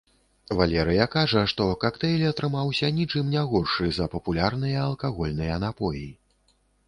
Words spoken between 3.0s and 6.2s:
чым не горшы за папулярныя алкагольныя напоі.